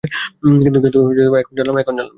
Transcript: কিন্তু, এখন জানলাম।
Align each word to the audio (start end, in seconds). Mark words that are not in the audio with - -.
কিন্তু, 0.63 0.79
এখন 1.39 1.53
জানলাম। 1.57 2.09